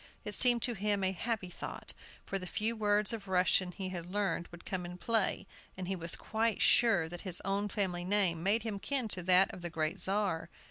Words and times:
It 0.25 0.33
seemed 0.33 0.63
to 0.63 0.73
him 0.73 1.03
a 1.03 1.11
happy 1.11 1.51
thought, 1.51 1.93
for 2.25 2.39
the 2.39 2.47
few 2.47 2.75
words 2.75 3.13
of 3.13 3.27
Russian 3.27 3.71
he 3.71 3.89
had 3.89 4.07
learned 4.11 4.47
would 4.47 4.65
come 4.65 4.83
in 4.83 4.97
play, 4.97 5.45
and 5.77 5.87
he 5.87 5.95
was 5.95 6.15
quite 6.15 6.59
sure 6.59 7.07
that 7.07 7.21
his 7.21 7.39
own 7.45 7.69
family 7.69 8.03
name 8.03 8.41
made 8.41 8.63
him 8.63 8.79
kin 8.79 9.07
to 9.09 9.21
that 9.21 9.53
of 9.53 9.61
the 9.61 9.69
great 9.69 9.99
Czar. 9.99 10.49